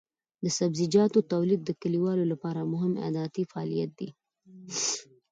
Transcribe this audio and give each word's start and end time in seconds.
د 0.43 0.45
سبزیجاتو 0.57 1.19
تولید 1.31 1.61
د 1.65 1.69
کليوالو 1.81 2.23
لپاره 2.31 2.69
مهم 2.73 2.93
عایداتي 3.03 3.43
فعالیت 3.51 3.91
دی. 3.99 4.09